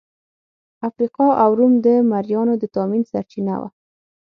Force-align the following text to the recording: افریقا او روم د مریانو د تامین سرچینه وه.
افریقا 0.87 1.27
او 1.43 1.49
روم 1.59 1.73
د 1.85 1.87
مریانو 2.11 2.53
د 2.61 2.63
تامین 2.75 3.03
سرچینه 3.11 3.55
وه. 3.61 3.69